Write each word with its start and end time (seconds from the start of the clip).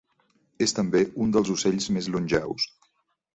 És 0.65 0.71
també 0.77 1.01
un 1.25 1.35
dels 1.35 1.51
ocells 1.57 1.87
més 1.99 2.09
longeus. 2.17 2.67